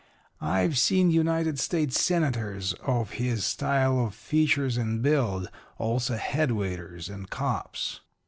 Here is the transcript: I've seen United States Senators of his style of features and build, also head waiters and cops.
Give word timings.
I've 0.41 0.79
seen 0.79 1.11
United 1.11 1.59
States 1.59 2.01
Senators 2.03 2.73
of 2.81 3.11
his 3.21 3.45
style 3.45 4.03
of 4.03 4.15
features 4.15 4.75
and 4.75 5.03
build, 5.03 5.47
also 5.77 6.17
head 6.17 6.53
waiters 6.53 7.07
and 7.07 7.29
cops. 7.29 7.99